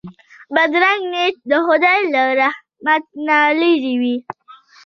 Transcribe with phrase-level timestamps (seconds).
[0.53, 2.87] بدرنګه نیت د خدای له رحم
[3.27, 4.15] نه لیرې وي